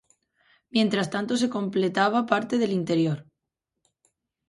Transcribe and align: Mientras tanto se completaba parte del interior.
Mientras 0.75 1.07
tanto 1.13 1.37
se 1.37 1.47
completaba 1.55 2.25
parte 2.25 2.57
del 2.57 2.71
interior. 2.79 3.19